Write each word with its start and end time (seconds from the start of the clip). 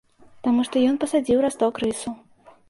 Таму 0.47 0.63
што 0.69 0.81
ён 0.91 0.97
пасадзіў 1.03 1.45
расток 1.45 1.73
рысу. 1.85 2.17